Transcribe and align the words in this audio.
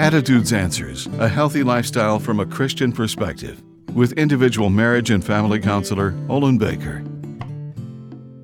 Attitudes 0.00 0.54
Answers 0.54 1.08
A 1.18 1.28
Healthy 1.28 1.62
Lifestyle 1.62 2.18
from 2.18 2.40
a 2.40 2.46
Christian 2.46 2.90
Perspective 2.90 3.62
with 3.92 4.12
individual 4.12 4.70
marriage 4.70 5.10
and 5.10 5.22
family 5.22 5.60
counselor 5.60 6.14
Olin 6.30 6.56
Baker. 6.56 7.00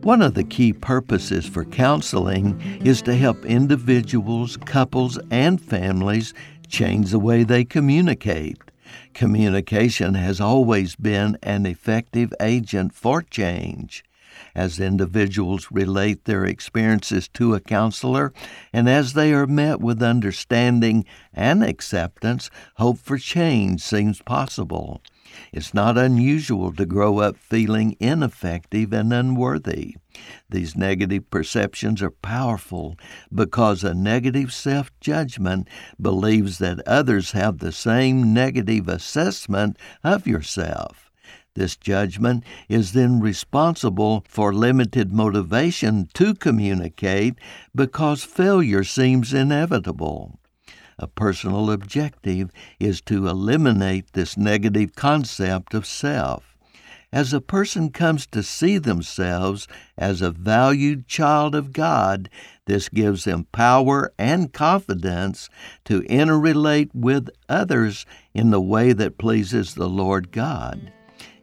One 0.02 0.20
of 0.20 0.34
the 0.34 0.44
key 0.44 0.74
purposes 0.74 1.46
for 1.46 1.64
counseling 1.64 2.60
is 2.84 3.00
to 3.02 3.16
help 3.16 3.42
individuals, 3.46 4.58
couples, 4.58 5.18
and 5.30 5.58
families 5.58 6.34
change 6.68 7.10
the 7.10 7.18
way 7.18 7.42
they 7.42 7.64
communicate. 7.64 8.58
Communication 9.14 10.12
has 10.12 10.42
always 10.42 10.94
been 10.94 11.38
an 11.42 11.64
effective 11.64 12.34
agent 12.38 12.92
for 12.92 13.22
change. 13.22 14.04
As 14.54 14.80
individuals 14.80 15.68
relate 15.70 16.24
their 16.24 16.44
experiences 16.44 17.28
to 17.34 17.54
a 17.54 17.60
counselor, 17.60 18.32
and 18.72 18.88
as 18.88 19.12
they 19.12 19.32
are 19.32 19.46
met 19.46 19.80
with 19.80 20.02
understanding 20.02 21.04
and 21.32 21.62
acceptance, 21.62 22.50
hope 22.76 22.98
for 22.98 23.18
change 23.18 23.82
seems 23.82 24.22
possible. 24.22 25.02
It's 25.52 25.74
not 25.74 25.98
unusual 25.98 26.72
to 26.74 26.86
grow 26.86 27.18
up 27.18 27.36
feeling 27.36 27.96
ineffective 28.00 28.92
and 28.92 29.12
unworthy. 29.12 29.96
These 30.48 30.76
negative 30.76 31.28
perceptions 31.30 32.00
are 32.02 32.10
powerful 32.10 32.96
because 33.34 33.84
a 33.84 33.92
negative 33.92 34.52
self 34.52 34.90
judgment 35.00 35.68
believes 36.00 36.58
that 36.58 36.86
others 36.86 37.32
have 37.32 37.58
the 37.58 37.72
same 37.72 38.32
negative 38.32 38.88
assessment 38.88 39.76
of 40.02 40.26
yourself. 40.26 41.05
This 41.56 41.74
judgment 41.74 42.44
is 42.68 42.92
then 42.92 43.18
responsible 43.18 44.22
for 44.28 44.52
limited 44.52 45.10
motivation 45.10 46.06
to 46.12 46.34
communicate 46.34 47.36
because 47.74 48.24
failure 48.24 48.84
seems 48.84 49.32
inevitable. 49.32 50.38
A 50.98 51.06
personal 51.06 51.70
objective 51.70 52.50
is 52.78 53.00
to 53.02 53.26
eliminate 53.26 54.12
this 54.12 54.36
negative 54.36 54.94
concept 54.94 55.72
of 55.72 55.86
self. 55.86 56.58
As 57.10 57.32
a 57.32 57.40
person 57.40 57.88
comes 57.88 58.26
to 58.26 58.42
see 58.42 58.76
themselves 58.76 59.66
as 59.96 60.20
a 60.20 60.30
valued 60.30 61.06
child 61.06 61.54
of 61.54 61.72
God, 61.72 62.28
this 62.66 62.90
gives 62.90 63.24
them 63.24 63.46
power 63.50 64.12
and 64.18 64.52
confidence 64.52 65.48
to 65.86 66.02
interrelate 66.02 66.90
with 66.92 67.30
others 67.48 68.04
in 68.34 68.50
the 68.50 68.60
way 68.60 68.92
that 68.92 69.16
pleases 69.16 69.74
the 69.74 69.88
Lord 69.88 70.30
God. 70.30 70.92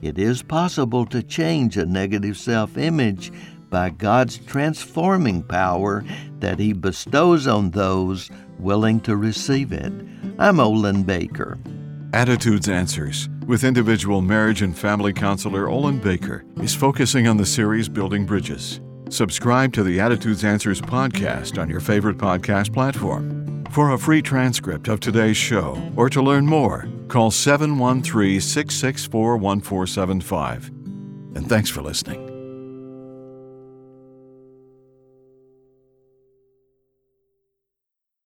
It 0.02 0.18
is 0.18 0.42
possible 0.42 1.06
to 1.08 1.24
change 1.24 1.78
a 1.78 1.86
negative 1.86 2.38
self 2.38 2.78
image 2.78 3.32
by 3.70 3.90
God's 3.90 4.38
transforming 4.38 5.44
power 5.44 6.04
that 6.40 6.60
He 6.60 6.74
bestows 6.74 7.48
on 7.48 7.72
those 7.72 8.30
willing 8.60 9.00
to 9.02 9.16
receive 9.16 9.72
it. 9.72 9.94
I'm 10.38 10.60
Olin 10.60 11.04
Baker. 11.04 11.58
Attitudes 12.14 12.70
Answers 12.70 13.30
with 13.48 13.64
individual 13.64 14.22
marriage 14.22 14.62
and 14.62 14.78
family 14.78 15.12
counselor 15.12 15.68
Olin 15.68 16.00
Baker 16.00 16.46
is 16.58 16.76
focusing 16.76 17.28
on 17.28 17.38
the 17.38 17.46
series 17.46 17.90
Building 17.90 18.26
Bridges. 18.26 18.80
Subscribe 19.10 19.74
to 19.74 19.84
the 19.84 20.00
Attitudes 20.00 20.44
Answers 20.44 20.82
podcast 20.82 21.62
on 21.62 21.70
your 21.70 21.80
favorite 21.80 22.18
podcast 22.18 22.74
platform. 22.74 23.66
For 23.72 23.92
a 23.92 23.98
free 23.98 24.22
transcript 24.22 24.88
of 24.88 25.00
today's 25.00 25.38
show 25.38 25.82
or 25.96 26.10
to 26.10 26.22
learn 26.22 26.46
more, 26.46 26.88
call 27.14 27.30
713 27.30 28.42
664 28.42 29.38
1475. 29.38 30.68
And 31.36 31.48
thanks 31.48 31.70
for 31.70 31.82
listening. 31.84 32.33